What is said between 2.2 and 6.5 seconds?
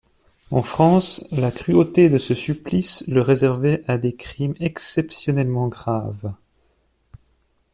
supplice le réservait à des crimes exceptionnellement graves.